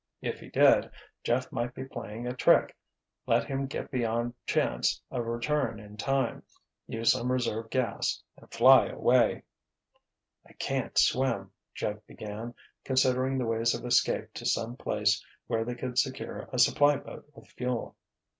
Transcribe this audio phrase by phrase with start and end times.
[0.19, 0.89] If he did,
[1.23, 2.75] Jeff might be playing a trick,
[3.27, 6.41] let him get beyond chance of return in time,
[6.87, 9.43] use some reserve gas and fly away.
[10.43, 15.75] "I can't swim," Jeff began, considering the ways of escape to some place where they
[15.75, 17.95] could secure a supply boat with fuel.